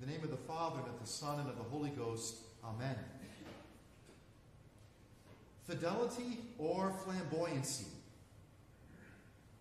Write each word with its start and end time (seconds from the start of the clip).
The 0.00 0.06
name 0.06 0.22
of 0.22 0.30
the 0.30 0.36
Father, 0.36 0.78
and 0.78 0.88
of 0.88 0.98
the 0.98 1.06
Son, 1.06 1.40
and 1.40 1.48
of 1.48 1.58
the 1.58 1.64
Holy 1.64 1.90
Ghost. 1.90 2.36
Amen. 2.64 2.96
Fidelity 5.66 6.38
or 6.58 6.94
flamboyancy? 7.04 7.84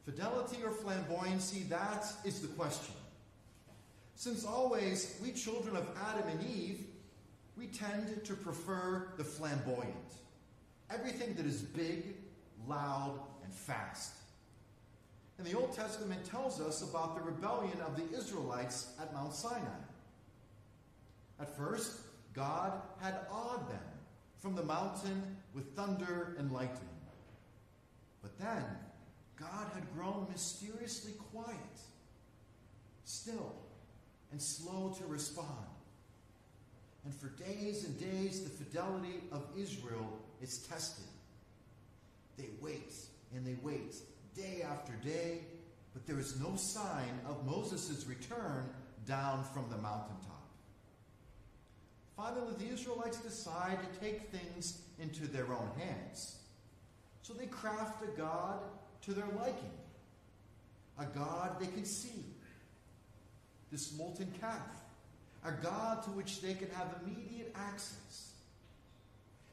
Fidelity 0.05 0.57
or 0.63 0.71
flamboyancy, 0.71 1.67
that 1.67 2.05
is 2.23 2.39
the 2.39 2.47
question. 2.47 2.95
Since 4.15 4.45
always, 4.45 5.19
we 5.21 5.31
children 5.31 5.75
of 5.75 5.85
Adam 6.09 6.29
and 6.29 6.49
Eve, 6.49 6.85
we 7.57 7.67
tend 7.67 8.23
to 8.23 8.33
prefer 8.33 9.09
the 9.17 9.23
flamboyant. 9.25 9.93
Everything 10.89 11.33
that 11.33 11.45
is 11.45 11.61
big, 11.61 12.15
loud, 12.65 13.19
and 13.43 13.53
fast. 13.53 14.13
And 15.37 15.45
the 15.45 15.57
Old 15.57 15.75
Testament 15.75 16.23
tells 16.23 16.61
us 16.61 16.81
about 16.81 17.15
the 17.15 17.21
rebellion 17.21 17.79
of 17.85 17.97
the 17.97 18.17
Israelites 18.17 18.93
at 19.01 19.13
Mount 19.13 19.33
Sinai. 19.33 19.67
At 21.39 21.55
first, 21.55 22.01
God 22.33 22.73
had 23.01 23.15
awed 23.31 23.69
them 23.69 23.79
from 24.37 24.55
the 24.55 24.63
mountain 24.63 25.37
with 25.53 25.75
thunder 25.75 26.35
and 26.37 26.51
lightning. 26.51 26.89
But 28.21 28.37
then, 28.37 28.63
God 29.37 29.67
had 29.73 29.93
grown 29.93 30.27
mysteriously 30.29 31.13
quiet, 31.31 31.55
still, 33.05 33.55
and 34.31 34.41
slow 34.41 34.93
to 34.97 35.05
respond. 35.05 35.47
And 37.05 37.15
for 37.15 37.29
days 37.43 37.85
and 37.85 37.97
days, 37.99 38.43
the 38.43 38.49
fidelity 38.49 39.21
of 39.31 39.45
Israel 39.57 40.19
is 40.41 40.59
tested. 40.67 41.05
They 42.37 42.49
wait 42.61 42.93
and 43.33 43.45
they 43.45 43.55
wait 43.63 43.95
day 44.35 44.63
after 44.63 44.93
day, 45.03 45.39
but 45.93 46.05
there 46.05 46.19
is 46.19 46.39
no 46.39 46.55
sign 46.55 47.19
of 47.25 47.45
Moses' 47.45 48.05
return 48.07 48.69
down 49.05 49.43
from 49.53 49.69
the 49.69 49.77
mountaintop. 49.77 50.38
Finally, 52.19 52.53
the 52.57 52.73
Israelites 52.73 53.19
decide 53.21 53.77
to 53.79 53.99
take 54.01 54.29
things 54.29 54.81
into 54.99 55.25
their 55.25 55.45
own 55.45 55.69
hands. 55.77 56.39
So 57.21 57.33
they 57.33 57.45
craft 57.45 58.03
a 58.03 58.07
God 58.19 58.59
to 59.03 59.13
their 59.13 59.27
liking, 59.37 59.71
a 60.99 61.05
God 61.05 61.57
they 61.61 61.67
can 61.67 61.85
see, 61.85 62.25
this 63.71 63.97
molten 63.97 64.27
calf, 64.41 64.83
a 65.45 65.51
God 65.63 66.03
to 66.03 66.09
which 66.09 66.41
they 66.41 66.55
can 66.55 66.69
have 66.71 66.93
immediate 67.05 67.55
access. 67.55 68.31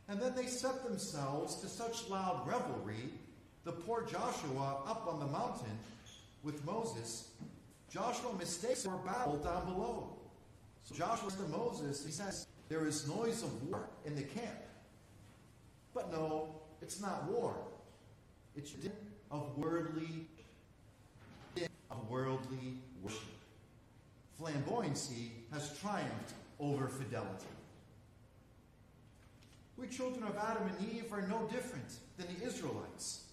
And 0.08 0.20
then 0.20 0.34
they 0.34 0.46
set 0.46 0.82
themselves 0.82 1.60
to 1.60 1.68
such 1.68 2.08
loud 2.08 2.48
revelry 2.48 3.10
the 3.62 3.72
poor 3.72 4.02
Joshua 4.02 4.82
up 4.88 5.06
on 5.06 5.20
the 5.20 5.26
mountain 5.26 5.78
with 6.42 6.64
Moses, 6.64 7.28
Joshua 7.90 8.34
mistakes 8.36 8.84
for 8.84 8.96
battle 8.98 9.36
down 9.36 9.66
below. 9.66 10.16
So 10.82 10.94
Joshua 10.94 11.30
to 11.30 11.42
Moses, 11.56 12.04
he 12.04 12.12
says, 12.12 12.46
There 12.68 12.86
is 12.86 13.08
noise 13.08 13.42
of 13.42 13.68
war 13.68 13.88
in 14.04 14.16
the 14.16 14.22
camp. 14.22 14.58
But 15.94 16.12
no, 16.12 16.54
it's 16.82 17.00
not 17.00 17.24
war. 17.30 17.56
It's 18.56 18.74
of 19.30 19.56
worldly 19.56 20.26
of 21.90 22.10
worldly 22.10 22.78
worship. 23.02 23.22
Flamboyancy 24.40 25.30
has 25.52 25.78
triumphed 25.78 26.34
over 26.60 26.88
fidelity. 26.88 27.46
We 29.76 29.86
children 29.88 30.24
of 30.24 30.36
Adam 30.36 30.68
and 30.68 30.94
Eve 30.94 31.12
are 31.12 31.22
no 31.22 31.48
different 31.52 31.88
than 32.16 32.26
the 32.34 32.46
Israelites 32.46 33.24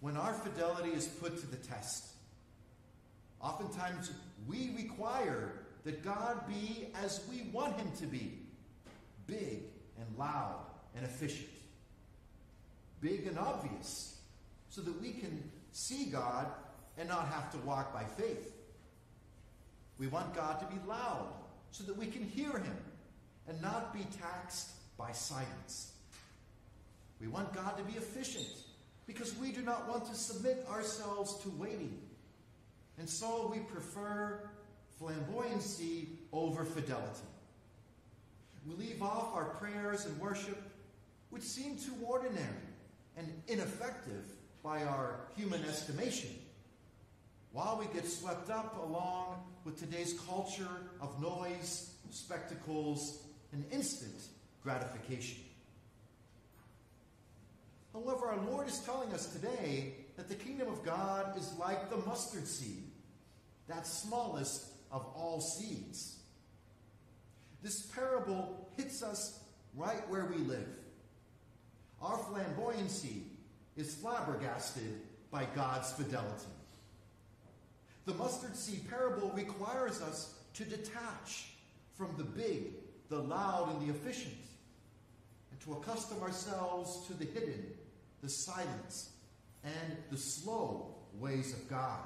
when 0.00 0.16
our 0.16 0.34
fidelity 0.34 0.90
is 0.90 1.06
put 1.06 1.38
to 1.40 1.46
the 1.46 1.56
test. 1.56 2.06
Oftentimes, 3.40 4.10
we 4.46 4.74
require 4.76 5.52
that 5.84 6.02
God 6.02 6.46
be 6.48 6.88
as 6.94 7.20
we 7.30 7.42
want 7.52 7.76
him 7.76 7.90
to 7.98 8.06
be 8.06 8.38
big 9.26 9.62
and 9.98 10.18
loud 10.18 10.66
and 10.96 11.04
efficient, 11.04 11.48
big 13.00 13.26
and 13.26 13.38
obvious, 13.38 14.18
so 14.68 14.80
that 14.80 15.00
we 15.00 15.12
can 15.12 15.50
see 15.72 16.06
God 16.06 16.46
and 16.98 17.08
not 17.08 17.28
have 17.28 17.50
to 17.52 17.58
walk 17.58 17.92
by 17.92 18.04
faith. 18.04 18.52
We 19.98 20.06
want 20.06 20.34
God 20.34 20.60
to 20.60 20.66
be 20.66 20.80
loud 20.86 21.28
so 21.70 21.84
that 21.84 21.96
we 21.96 22.06
can 22.06 22.22
hear 22.22 22.50
him 22.50 22.76
and 23.48 23.60
not 23.60 23.92
be 23.92 24.06
taxed 24.20 24.70
by 24.96 25.12
silence. 25.12 25.92
We 27.20 27.28
want 27.28 27.52
God 27.52 27.76
to 27.78 27.84
be 27.84 27.96
efficient 27.96 28.46
because 29.06 29.36
we 29.36 29.52
do 29.52 29.62
not 29.62 29.88
want 29.88 30.06
to 30.06 30.14
submit 30.14 30.66
ourselves 30.70 31.38
to 31.42 31.50
waiting. 31.50 32.00
And 32.98 33.08
so 33.08 33.50
we 33.52 33.60
prefer 33.60 34.48
flamboyancy 35.00 36.06
over 36.32 36.64
fidelity. 36.64 37.26
We 38.66 38.74
leave 38.74 39.02
off 39.02 39.34
our 39.34 39.44
prayers 39.44 40.06
and 40.06 40.18
worship, 40.18 40.60
which 41.30 41.42
seem 41.42 41.76
too 41.76 41.94
ordinary 42.02 42.48
and 43.16 43.30
ineffective 43.46 44.24
by 44.62 44.84
our 44.84 45.20
human 45.36 45.62
estimation, 45.64 46.30
while 47.52 47.78
we 47.78 47.86
get 47.92 48.08
swept 48.08 48.50
up 48.50 48.82
along 48.82 49.42
with 49.64 49.78
today's 49.78 50.18
culture 50.26 50.68
of 51.00 51.20
noise, 51.20 51.94
spectacles, 52.10 53.22
and 53.52 53.64
instant 53.70 54.14
gratification. 54.62 55.38
However, 57.92 58.26
our 58.26 58.40
Lord 58.50 58.66
is 58.66 58.80
telling 58.80 59.12
us 59.12 59.26
today 59.26 59.94
that 60.16 60.28
the 60.28 60.34
kingdom 60.34 60.68
of 60.68 60.84
God 60.84 61.38
is 61.38 61.52
like 61.58 61.90
the 61.90 61.98
mustard 61.98 62.46
seed, 62.46 62.82
that 63.68 63.86
smallest 63.86 64.66
of 64.90 65.06
all 65.14 65.40
seeds. 65.40 66.16
This 67.64 67.80
parable 67.80 68.68
hits 68.76 69.02
us 69.02 69.40
right 69.74 70.06
where 70.10 70.26
we 70.26 70.36
live. 70.36 70.68
Our 72.02 72.18
flamboyancy 72.18 73.22
is 73.74 73.94
flabbergasted 73.94 75.00
by 75.30 75.46
God's 75.56 75.90
fidelity. 75.92 76.52
The 78.04 78.12
mustard 78.12 78.54
seed 78.54 78.88
parable 78.90 79.32
requires 79.34 80.02
us 80.02 80.34
to 80.52 80.64
detach 80.64 81.46
from 81.94 82.14
the 82.18 82.24
big, 82.24 82.74
the 83.08 83.18
loud, 83.18 83.70
and 83.74 83.88
the 83.88 83.94
efficient, 83.94 84.34
and 85.50 85.60
to 85.62 85.72
accustom 85.72 86.22
ourselves 86.22 87.06
to 87.06 87.14
the 87.14 87.24
hidden, 87.24 87.64
the 88.22 88.28
silence, 88.28 89.08
and 89.64 89.96
the 90.10 90.18
slow 90.18 90.94
ways 91.18 91.54
of 91.54 91.66
God. 91.70 92.00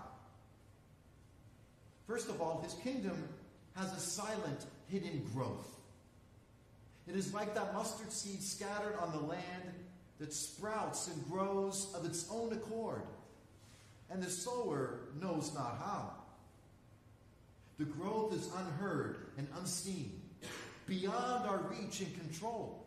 First 2.06 2.28
of 2.28 2.40
all, 2.40 2.60
his 2.62 2.74
kingdom 2.74 3.28
has 3.74 3.92
a 3.92 4.00
silent, 4.00 4.64
hidden 4.88 5.24
growth. 5.34 5.66
It 7.06 7.16
is 7.16 7.32
like 7.32 7.54
that 7.54 7.72
mustard 7.74 8.12
seed 8.12 8.42
scattered 8.42 8.96
on 9.00 9.12
the 9.12 9.26
land 9.26 9.72
that 10.18 10.32
sprouts 10.32 11.08
and 11.08 11.30
grows 11.30 11.92
of 11.94 12.04
its 12.04 12.26
own 12.30 12.52
accord, 12.52 13.02
and 14.10 14.22
the 14.22 14.30
sower 14.30 15.00
knows 15.20 15.54
not 15.54 15.78
how. 15.82 16.10
The 17.78 17.84
growth 17.84 18.34
is 18.34 18.50
unheard 18.56 19.28
and 19.38 19.46
unseen, 19.58 20.20
beyond 20.86 21.46
our 21.48 21.58
reach 21.70 22.00
and 22.00 22.14
control. 22.20 22.84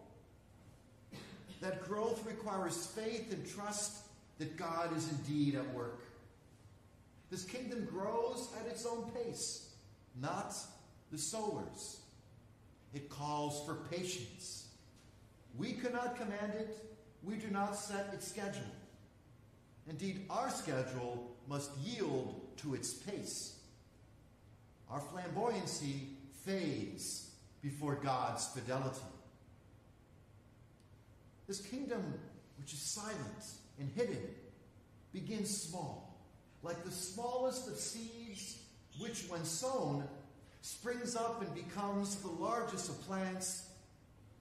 That 1.61 1.87
growth 1.87 2.25
requires 2.25 2.87
faith 2.87 3.31
and 3.31 3.47
trust 3.47 4.05
that 4.39 4.57
God 4.57 4.95
is 4.97 5.09
indeed 5.09 5.55
at 5.55 5.73
work. 5.73 6.01
This 7.29 7.45
kingdom 7.45 7.85
grows 7.85 8.49
at 8.59 8.67
its 8.69 8.85
own 8.85 9.09
pace, 9.11 9.69
not 10.19 10.53
the 11.11 11.17
sower's. 11.17 12.01
It 12.93 13.09
calls 13.09 13.65
for 13.65 13.75
patience. 13.89 14.67
We 15.57 15.73
cannot 15.73 16.15
command 16.15 16.53
it, 16.57 16.77
we 17.23 17.35
do 17.35 17.47
not 17.47 17.75
set 17.75 18.09
its 18.13 18.27
schedule. 18.27 18.61
Indeed, 19.89 20.25
our 20.29 20.49
schedule 20.49 21.35
must 21.47 21.75
yield 21.77 22.41
to 22.57 22.73
its 22.73 22.93
pace. 22.93 23.57
Our 24.89 25.01
flamboyancy 25.01 26.07
fades 26.45 27.31
before 27.61 27.95
God's 27.95 28.47
fidelity. 28.47 28.99
This 31.47 31.61
kingdom, 31.61 32.13
which 32.59 32.73
is 32.73 32.79
silent 32.79 33.17
and 33.79 33.89
hidden, 33.95 34.21
begins 35.11 35.49
small, 35.49 36.17
like 36.63 36.83
the 36.83 36.91
smallest 36.91 37.67
of 37.67 37.75
seeds, 37.75 38.57
which, 38.99 39.25
when 39.27 39.43
sown, 39.43 40.07
springs 40.61 41.15
up 41.15 41.41
and 41.41 41.53
becomes 41.53 42.15
the 42.17 42.29
largest 42.29 42.89
of 42.89 43.01
plants 43.07 43.67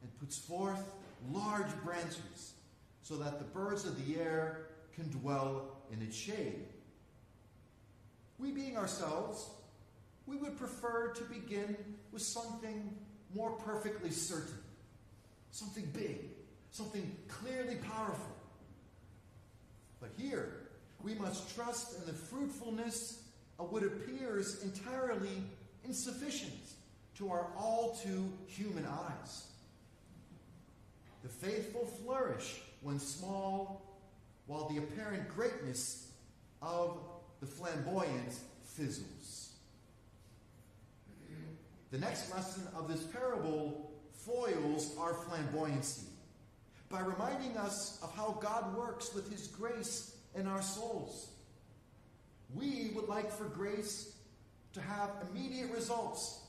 and 0.03 0.19
puts 0.19 0.39
forth 0.39 0.83
large 1.31 1.71
branches, 1.85 2.53
so 3.03 3.17
that 3.17 3.39
the 3.39 3.45
birds 3.45 3.85
of 3.85 4.07
the 4.07 4.21
air 4.21 4.67
can 4.95 5.11
dwell 5.11 5.77
in 5.93 6.01
its 6.01 6.17
shade. 6.17 6.65
We, 8.39 8.53
being 8.53 8.77
ourselves, 8.77 9.51
we 10.27 10.37
would 10.37 10.57
prefer 10.57 11.09
to 11.09 11.25
begin 11.25 11.77
with 12.13 12.23
something 12.23 12.97
more 13.35 13.51
perfectly 13.51 14.11
certain, 14.11 14.59
something 15.51 15.91
big, 15.93 16.21
something 16.71 17.17
clearly 17.29 17.77
powerful. 17.77 18.37
But 20.01 20.11
here, 20.17 20.69
we 21.03 21.15
must 21.15 21.55
trust 21.55 21.99
in 21.99 22.07
the 22.07 22.13
fruitfulness 22.13 23.23
of 23.59 23.73
what 23.73 23.83
appears 23.83 24.63
entirely 24.63 25.43
insufficient 25.85 26.53
to 27.17 27.31
our 27.31 27.47
all 27.57 27.99
too 28.03 28.33
human 28.47 28.87
eyes. 28.87 29.47
The 31.23 31.29
faithful 31.29 31.87
flourish 32.03 32.61
when 32.81 32.99
small, 32.99 33.83
while 34.47 34.69
the 34.69 34.79
apparent 34.79 35.29
greatness 35.29 36.11
of 36.63 36.99
the 37.41 37.47
flamboyant 37.47 38.35
fizzles. 38.65 39.51
The 41.91 41.99
next 41.99 42.33
lesson 42.33 42.67
of 42.77 42.89
this 42.89 43.03
parable 43.03 43.91
foils 44.13 44.97
our 44.99 45.13
flamboyancy 45.13 46.05
by 46.89 47.01
reminding 47.01 47.57
us 47.57 47.99
of 48.03 48.15
how 48.15 48.39
God 48.41 48.77
works 48.77 49.15
with 49.15 49.31
His 49.31 49.47
grace 49.47 50.17
in 50.35 50.47
our 50.47 50.63
souls. 50.63 51.29
We 52.55 52.91
would 52.95 53.09
like 53.09 53.31
for 53.31 53.45
grace 53.45 54.15
to 54.75 54.81
have 54.81 55.11
immediate 55.31 55.71
results, 55.71 56.41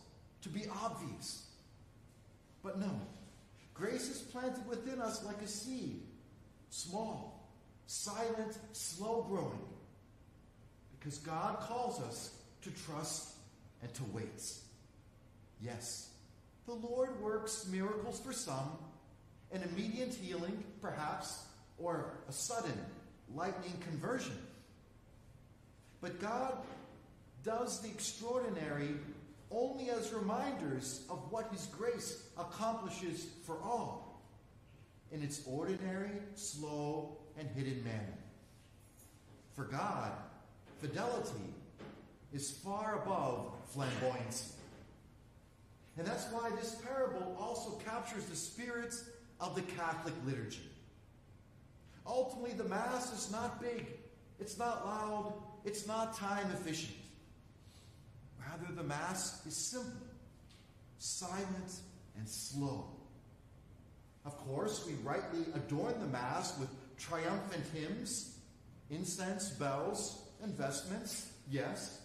to 0.41 0.49
be 0.49 0.65
obvious. 0.83 1.45
But 2.63 2.79
no, 2.79 2.91
grace 3.73 4.09
is 4.09 4.19
planted 4.19 4.67
within 4.67 5.01
us 5.01 5.23
like 5.23 5.41
a 5.41 5.47
seed, 5.47 6.01
small, 6.69 7.49
silent, 7.87 8.57
slow 8.73 9.25
growing, 9.27 9.65
because 10.99 11.17
God 11.19 11.59
calls 11.59 11.99
us 12.01 12.31
to 12.61 12.69
trust 12.85 13.33
and 13.81 13.93
to 13.95 14.03
wait. 14.13 14.53
Yes, 15.59 16.09
the 16.65 16.73
Lord 16.73 17.19
works 17.21 17.67
miracles 17.71 18.19
for 18.19 18.33
some, 18.33 18.77
an 19.51 19.63
immediate 19.63 20.13
healing, 20.13 20.63
perhaps, 20.81 21.43
or 21.77 22.13
a 22.29 22.31
sudden 22.31 22.73
lightning 23.35 23.73
conversion. 23.89 24.37
But 26.01 26.19
God 26.19 26.57
does 27.43 27.81
the 27.81 27.89
extraordinary 27.89 28.95
only 29.49 29.89
as 29.89 30.13
reminders 30.13 31.05
of 31.09 31.19
what 31.31 31.51
His 31.51 31.65
grace 31.67 32.23
accomplishes 32.37 33.25
for 33.45 33.57
all 33.63 34.21
in 35.11 35.21
its 35.21 35.41
ordinary, 35.45 36.11
slow, 36.35 37.17
and 37.37 37.49
hidden 37.49 37.83
manner. 37.83 38.17
For 39.55 39.65
God, 39.65 40.11
fidelity 40.79 41.53
is 42.33 42.51
far 42.51 43.01
above 43.03 43.51
flamboyancy. 43.75 44.53
And 45.97 46.07
that's 46.07 46.31
why 46.31 46.49
this 46.51 46.75
parable 46.75 47.35
also 47.39 47.71
captures 47.83 48.25
the 48.25 48.35
spirit 48.35 48.95
of 49.41 49.55
the 49.55 49.61
Catholic 49.61 50.13
liturgy. 50.25 50.69
Ultimately, 52.07 52.53
the 52.53 52.63
Mass 52.63 53.13
is 53.13 53.31
not 53.31 53.61
big, 53.61 53.87
it's 54.39 54.57
not 54.57 54.85
loud, 54.85 55.33
it's 55.65 55.85
not 55.85 56.15
time 56.15 56.49
efficient. 56.51 56.95
Rather, 58.49 58.73
the 58.73 58.83
Mass 58.83 59.45
is 59.45 59.55
simple, 59.55 60.07
silent, 60.97 61.79
and 62.17 62.27
slow. 62.27 62.85
Of 64.25 64.37
course, 64.37 64.85
we 64.85 64.93
rightly 65.03 65.45
adorn 65.55 65.99
the 65.99 66.07
Mass 66.07 66.57
with 66.59 66.69
triumphant 66.97 67.63
hymns, 67.73 68.37
incense, 68.89 69.49
bells, 69.49 70.21
and 70.43 70.53
vestments, 70.53 71.31
yes. 71.49 72.01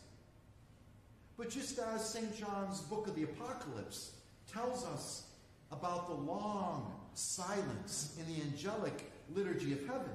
But 1.37 1.51
just 1.51 1.79
as 1.79 2.09
St. 2.09 2.35
John's 2.37 2.81
book 2.81 3.07
of 3.07 3.15
the 3.15 3.25
Apocalypse 3.25 4.13
tells 4.51 4.85
us 4.85 5.25
about 5.71 6.09
the 6.09 6.15
long 6.15 6.95
silence 7.15 8.17
in 8.19 8.35
the 8.35 8.41
angelic 8.43 9.11
liturgy 9.35 9.73
of 9.73 9.81
heaven, 9.87 10.13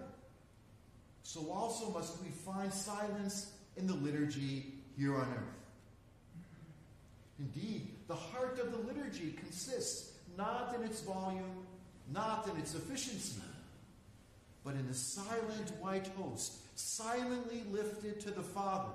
so 1.24 1.52
also 1.52 1.92
must 1.92 2.22
we 2.24 2.30
find 2.30 2.74
silence 2.74 3.52
in 3.78 3.86
the 3.86 3.94
liturgy 3.94 4.74
here 4.98 5.16
on 5.16 5.28
earth. 5.34 5.61
Indeed, 7.42 7.88
the 8.08 8.16
heart 8.16 8.60
of 8.60 8.72
the 8.72 8.78
liturgy 8.78 9.32
consists 9.32 10.12
not 10.38 10.76
in 10.76 10.84
its 10.84 11.02
volume, 11.02 11.66
not 12.14 12.48
in 12.48 12.56
its 12.58 12.76
efficiency, 12.76 13.42
but 14.64 14.76
in 14.76 14.88
the 14.88 14.94
silent 14.94 15.72
white 15.80 16.08
host, 16.20 16.54
silently 16.78 17.64
lifted 17.72 18.20
to 18.22 18.32
the 18.32 18.44
Father 18.44 18.92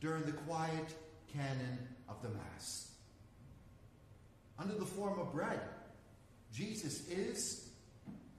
during 0.00 0.22
the 0.22 0.32
quiet 0.32 0.94
canon 1.32 1.78
of 2.08 2.22
the 2.22 2.28
Mass. 2.28 2.92
Under 4.60 4.74
the 4.74 4.86
form 4.86 5.18
of 5.18 5.32
bread, 5.32 5.60
Jesus 6.52 7.08
is, 7.08 7.68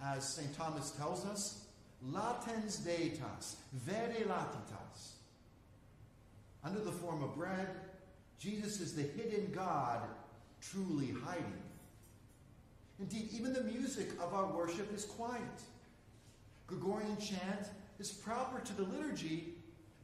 as 0.01 0.25
St. 0.25 0.55
Thomas 0.57 0.91
tells 0.91 1.25
us, 1.25 1.65
latens 2.09 2.79
deitas, 2.79 3.55
vere 3.73 4.25
latitas. 4.25 5.15
Under 6.63 6.79
the 6.79 6.91
form 6.91 7.23
of 7.23 7.35
bread, 7.35 7.67
Jesus 8.39 8.79
is 8.79 8.93
the 8.93 9.01
hidden 9.01 9.51
God, 9.53 10.01
truly 10.61 11.13
hiding. 11.25 11.61
Indeed, 12.99 13.29
even 13.31 13.53
the 13.53 13.63
music 13.63 14.09
of 14.21 14.33
our 14.33 14.47
worship 14.47 14.93
is 14.93 15.05
quiet. 15.05 15.41
Gregorian 16.67 17.17
chant 17.17 17.67
is 17.99 18.11
proper 18.11 18.59
to 18.59 18.73
the 18.73 18.83
liturgy 18.83 19.53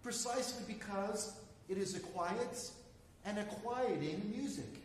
precisely 0.02 0.64
because 0.68 1.36
it 1.70 1.78
is 1.78 1.96
a 1.96 2.00
quiet 2.00 2.70
and 3.26 3.40
a 3.40 3.44
quieting 3.44 4.32
music, 4.36 4.82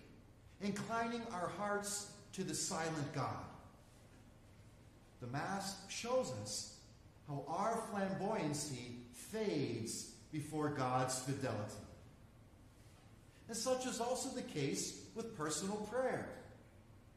inclining 0.60 1.22
our 1.32 1.48
hearts 1.48 2.12
to 2.32 2.44
the 2.44 2.54
silent 2.54 3.12
God. 3.14 3.44
The 5.20 5.26
Mass 5.28 5.76
shows 5.88 6.32
us 6.42 6.76
how 7.26 7.44
our 7.48 7.82
flamboyancy 7.92 8.94
fades 9.12 10.12
before 10.32 10.68
God's 10.68 11.18
fidelity. 11.18 11.74
And 13.48 13.56
such 13.56 13.86
is 13.86 14.00
also 14.00 14.28
the 14.28 14.42
case 14.42 15.00
with 15.14 15.36
personal 15.36 15.76
prayer, 15.90 16.28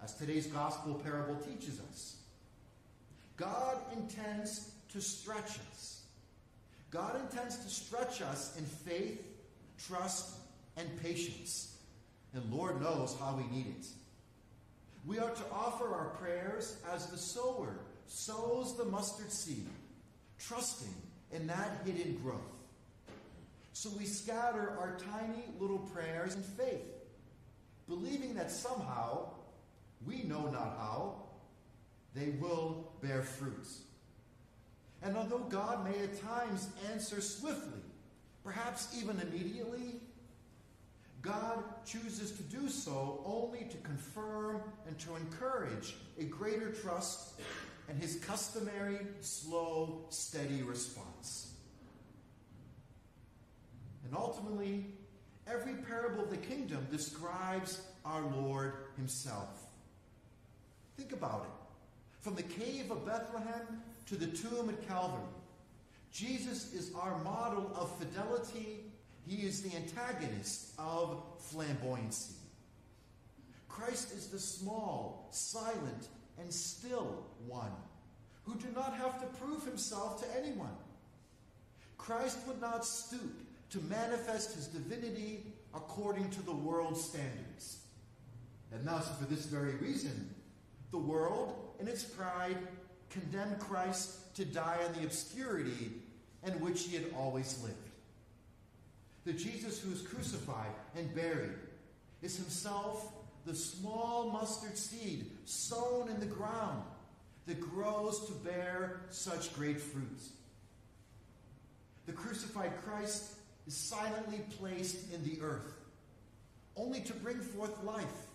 as 0.04 0.14
today's 0.16 0.48
gospel 0.48 0.96
parable 0.96 1.36
teaches 1.36 1.80
us. 1.92 2.16
God 3.36 3.78
intends 3.94 4.72
to 4.94 5.02
stretch 5.02 5.60
us. 5.72 6.04
God 6.90 7.20
intends 7.22 7.58
to 7.58 7.70
stretch 7.70 8.22
us 8.22 8.58
in 8.58 8.66
faith, 8.66 9.22
trust, 9.88 10.38
and 10.78 10.88
patience. 11.02 11.78
And 12.34 12.44
Lord 12.52 12.82
knows 12.82 13.16
how 13.20 13.36
we 13.36 13.56
need 13.56 13.68
it. 13.68 13.86
We 15.06 15.20
are 15.20 15.32
to 15.32 15.44
offer 15.52 15.94
our 15.94 16.10
prayers 16.20 16.78
as 16.94 17.08
the 17.08 17.18
sower 17.18 17.76
sows 18.08 18.78
the 18.78 18.86
mustard 18.86 19.32
seed, 19.32 19.68
trusting 20.40 20.94
in 21.32 21.48
that 21.48 21.82
hidden 21.86 22.20
growth. 22.24 22.61
So 23.82 23.90
we 23.98 24.06
scatter 24.06 24.78
our 24.80 24.96
tiny 25.12 25.42
little 25.60 25.80
prayers 25.80 26.36
in 26.36 26.44
faith, 26.44 26.86
believing 27.88 28.36
that 28.36 28.52
somehow, 28.52 29.30
we 30.06 30.22
know 30.22 30.52
not 30.52 30.78
how, 30.78 31.16
they 32.14 32.30
will 32.40 32.92
bear 33.02 33.24
fruit. 33.24 33.66
And 35.02 35.18
although 35.18 35.46
God 35.50 35.84
may 35.84 35.98
at 35.98 36.22
times 36.22 36.68
answer 36.92 37.22
swiftly, 37.22 37.82
perhaps 38.44 38.96
even 39.02 39.20
immediately, 39.20 39.96
God 41.24 41.64
chooses 41.84 42.34
to 42.34 42.44
do 42.44 42.70
so 42.70 43.24
only 43.26 43.66
to 43.66 43.78
confirm 43.78 44.62
and 44.86 45.00
to 45.00 45.16
encourage 45.16 45.96
a 46.20 46.26
greater 46.26 46.70
trust 46.70 47.40
and 47.90 48.00
his 48.00 48.18
customary 48.18 49.00
slow, 49.22 50.06
steady 50.10 50.62
response. 50.62 51.51
And 54.12 54.20
ultimately, 54.20 54.88
every 55.48 55.74
parable 55.74 56.26
of 56.26 56.30
the 56.30 56.36
kingdom 56.36 56.86
describes 56.92 57.82
our 58.04 58.22
Lord 58.22 58.74
himself. 58.98 59.48
Think 60.98 61.14
about 61.14 61.46
it. 61.46 62.20
From 62.20 62.36
the 62.36 62.44
cave 62.44 62.92
of 62.92 63.06
Bethlehem 63.06 63.82
to 64.08 64.16
the 64.18 64.28
tomb 64.28 64.68
at 64.68 64.86
Calvary, 64.86 65.24
Jesus 66.12 66.74
is 66.74 66.92
our 66.94 67.24
model 67.24 67.72
of 67.74 67.90
fidelity. 67.96 68.82
He 69.26 69.48
is 69.48 69.62
the 69.62 69.74
antagonist 69.78 70.74
of 70.78 71.24
flamboyancy. 71.50 72.34
Christ 73.70 74.12
is 74.12 74.28
the 74.28 74.40
small, 74.40 75.30
silent, 75.32 76.10
and 76.38 76.54
still 76.54 77.24
one 77.48 77.72
who 78.44 78.56
do 78.56 78.68
not 78.76 78.94
have 78.94 79.22
to 79.22 79.28
prove 79.40 79.64
himself 79.64 80.22
to 80.22 80.38
anyone. 80.38 80.76
Christ 81.98 82.40
would 82.46 82.60
not 82.60 82.86
stoop 82.86 83.48
to 83.72 83.80
manifest 83.82 84.56
his 84.56 84.68
divinity 84.68 85.46
according 85.74 86.30
to 86.30 86.42
the 86.44 86.54
world's 86.54 87.04
standards. 87.04 87.80
And 88.72 88.86
thus, 88.86 89.08
for 89.18 89.26
this 89.26 89.46
very 89.46 89.76
reason, 89.76 90.34
the 90.92 90.98
world, 90.98 91.56
in 91.80 91.88
its 91.88 92.04
pride, 92.04 92.58
condemned 93.10 93.60
Christ 93.60 94.36
to 94.36 94.46
die 94.46 94.78
in 94.88 95.00
the 95.00 95.06
obscurity 95.06 95.92
in 96.46 96.54
which 96.60 96.84
he 96.84 96.96
had 96.96 97.06
always 97.18 97.62
lived. 97.64 97.76
The 99.26 99.34
Jesus 99.34 99.80
who 99.80 99.92
is 99.92 100.02
crucified 100.02 100.72
and 100.96 101.14
buried 101.14 101.52
is 102.22 102.38
himself 102.38 103.14
the 103.46 103.56
small 103.56 104.30
mustard 104.32 104.78
seed 104.78 105.26
sown 105.46 106.10
in 106.10 106.20
the 106.20 106.26
ground 106.26 106.84
that 107.48 107.60
grows 107.60 108.26
to 108.28 108.34
bear 108.34 109.02
such 109.10 109.54
great 109.56 109.80
fruits. 109.80 110.30
The 112.06 112.14
crucified 112.14 112.72
Christ 112.84 113.34
is 113.68 113.76
silently 113.76 114.42
placed 114.60 115.14
in 115.14 115.24
the 115.24 115.42
earth, 115.42 115.74
only 116.76 117.02
to 117.02 117.14
bring 117.14 117.38
forth 117.38 117.84
life, 117.84 118.28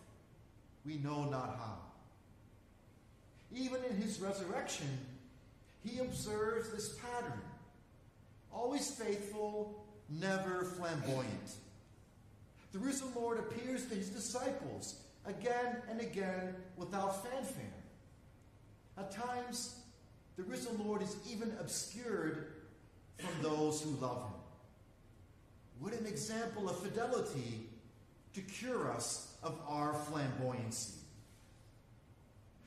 we 0.84 0.96
know 0.98 1.24
not 1.24 1.56
how. 1.58 1.78
Even 3.54 3.82
in 3.84 3.96
his 3.96 4.20
resurrection, 4.20 4.98
he 5.84 5.98
observes 5.98 6.70
this 6.70 6.96
pattern 6.98 7.40
always 8.56 8.90
faithful, 8.90 9.84
never 10.08 10.64
flamboyant. 10.64 11.52
The 12.72 12.78
risen 12.78 13.08
Lord 13.14 13.38
appears 13.38 13.86
to 13.86 13.94
his 13.94 14.08
disciples 14.08 15.02
again 15.26 15.76
and 15.90 16.00
again 16.00 16.54
without 16.76 17.22
fanfare. 17.24 17.64
At 18.98 19.12
times, 19.12 19.76
the 20.36 20.42
risen 20.44 20.78
Lord 20.84 21.02
is 21.02 21.16
even 21.30 21.54
obscured 21.60 22.54
from 23.18 23.42
those 23.42 23.82
who 23.82 23.90
love 23.90 24.22
him. 24.22 24.40
What 25.78 25.92
an 25.92 26.06
example 26.06 26.68
of 26.68 26.78
fidelity 26.78 27.68
to 28.34 28.40
cure 28.40 28.90
us 28.90 29.34
of 29.42 29.58
our 29.68 29.94
flamboyancy. 29.94 30.96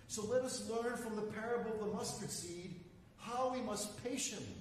So 0.07 0.25
let 0.25 0.41
us 0.41 0.67
learn 0.69 0.97
from 0.97 1.15
the 1.15 1.21
parable 1.21 1.71
of 1.73 1.79
the 1.79 1.93
mustard 1.93 2.31
seed 2.31 2.75
how 3.17 3.51
we 3.53 3.61
must 3.61 4.03
patiently, 4.03 4.55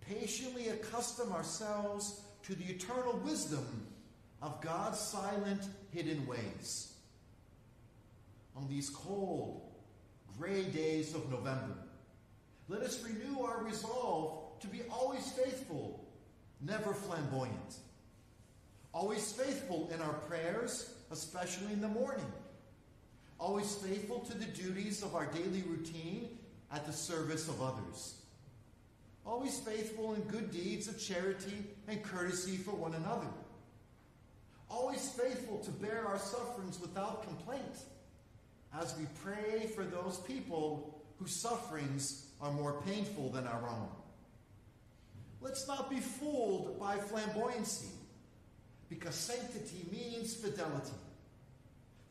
patiently 0.00 0.68
accustom 0.68 1.32
ourselves 1.32 2.22
to 2.44 2.54
the 2.54 2.64
eternal 2.64 3.20
wisdom 3.24 3.86
of 4.40 4.60
God's 4.60 4.98
silent, 4.98 5.62
hidden 5.92 6.26
ways. 6.26 6.94
On 8.56 8.66
these 8.68 8.88
cold, 8.88 9.70
gray 10.38 10.64
days 10.64 11.14
of 11.14 11.30
November, 11.30 11.76
let 12.68 12.80
us 12.80 13.04
renew 13.04 13.42
our 13.42 13.62
resolve 13.62 14.58
to 14.60 14.66
be 14.68 14.80
always 14.90 15.30
faithful, 15.32 16.05
never 16.60 16.92
flamboyant. 16.92 17.76
Always 18.92 19.32
faithful 19.32 19.90
in 19.94 20.00
our 20.00 20.14
prayers, 20.14 20.94
especially 21.10 21.72
in 21.72 21.80
the 21.80 21.88
morning. 21.88 22.26
Always 23.38 23.74
faithful 23.74 24.20
to 24.20 24.36
the 24.36 24.46
duties 24.46 25.02
of 25.02 25.14
our 25.14 25.26
daily 25.26 25.62
routine 25.62 26.38
at 26.72 26.86
the 26.86 26.92
service 26.92 27.48
of 27.48 27.60
others. 27.60 28.14
Always 29.26 29.58
faithful 29.60 30.14
in 30.14 30.22
good 30.22 30.50
deeds 30.50 30.88
of 30.88 31.00
charity 31.00 31.64
and 31.88 32.02
courtesy 32.02 32.56
for 32.56 32.70
one 32.70 32.94
another. 32.94 33.26
Always 34.70 35.10
faithful 35.10 35.58
to 35.58 35.70
bear 35.70 36.06
our 36.06 36.18
sufferings 36.18 36.80
without 36.80 37.24
complaint 37.24 37.84
as 38.80 38.96
we 38.96 39.06
pray 39.22 39.66
for 39.66 39.84
those 39.84 40.18
people 40.20 41.02
whose 41.18 41.34
sufferings 41.34 42.26
are 42.40 42.52
more 42.52 42.82
painful 42.82 43.30
than 43.30 43.46
our 43.46 43.68
own. 43.68 43.88
Let's 45.46 45.68
not 45.68 45.88
be 45.88 46.00
fooled 46.00 46.80
by 46.80 46.96
flamboyancy 46.96 47.86
because 48.88 49.14
sanctity 49.14 49.86
means 49.92 50.34
fidelity. 50.34 50.90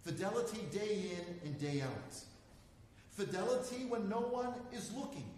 Fidelity 0.04 0.62
day 0.72 1.12
in 1.12 1.50
and 1.50 1.60
day 1.60 1.82
out. 1.82 2.16
Fidelity 3.10 3.88
when 3.90 4.08
no 4.08 4.20
one 4.22 4.54
is 4.72 4.90
looking. 4.94 5.30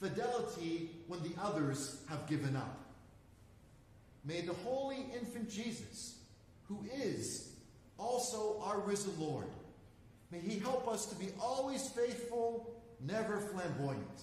Fidelity 0.00 0.92
when 1.06 1.22
the 1.22 1.32
others 1.42 2.00
have 2.08 2.26
given 2.26 2.56
up. 2.56 2.78
May 4.24 4.40
the 4.40 4.54
holy 4.54 5.04
infant 5.14 5.50
Jesus, 5.50 6.16
who 6.68 6.86
is 6.96 7.52
also 7.98 8.62
our 8.64 8.80
risen 8.80 9.12
Lord, 9.18 9.48
may 10.32 10.38
he 10.38 10.58
help 10.58 10.88
us 10.88 11.04
to 11.04 11.14
be 11.16 11.28
always 11.38 11.86
faithful, 11.90 12.74
never 13.06 13.36
flamboyant. 13.36 14.22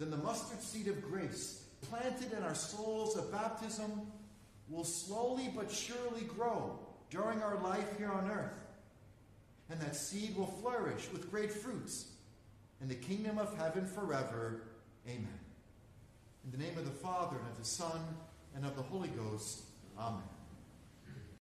Then 0.00 0.10
the 0.10 0.16
mustard 0.16 0.60
seed 0.60 0.88
of 0.88 1.00
grace, 1.02 1.62
planted 1.82 2.32
in 2.32 2.42
our 2.42 2.54
souls 2.54 3.16
at 3.16 3.30
baptism, 3.30 4.10
will 4.68 4.84
slowly 4.84 5.50
but 5.54 5.70
surely 5.70 6.22
grow 6.36 6.78
during 7.10 7.42
our 7.42 7.56
life 7.58 7.96
here 7.96 8.10
on 8.10 8.30
earth. 8.30 8.52
And 9.70 9.80
that 9.80 9.96
seed 9.96 10.36
will 10.36 10.46
flourish 10.46 11.08
with 11.12 11.30
great 11.30 11.52
fruits 11.52 12.12
in 12.80 12.88
the 12.88 12.94
kingdom 12.94 13.38
of 13.38 13.56
heaven 13.58 13.86
forever. 13.86 14.62
Amen. 15.06 15.40
In 16.44 16.50
the 16.50 16.64
name 16.64 16.78
of 16.78 16.84
the 16.84 16.90
Father, 16.90 17.36
and 17.36 17.48
of 17.48 17.58
the 17.58 17.64
Son, 17.64 18.00
and 18.54 18.64
of 18.64 18.76
the 18.76 18.82
Holy 18.82 19.08
Ghost. 19.08 19.62
Amen. 19.98 20.22